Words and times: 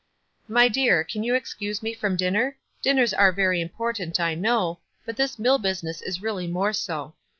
"My 0.47 0.67
dear, 0.67 1.03
can 1.03 1.21
you 1.23 1.35
excuse 1.35 1.83
me 1.83 1.93
from 1.93 2.15
dinner? 2.15 2.57
Dinners 2.81 3.13
are 3.13 3.31
very 3.31 3.61
important, 3.61 4.19
I 4.19 4.33
know, 4.33 4.79
but 5.05 5.15
this 5.15 5.37
mill 5.37 5.59
business 5.59 6.01
is 6.01 6.23
really 6.23 6.47
more 6.47 6.73
so. 6.73 7.13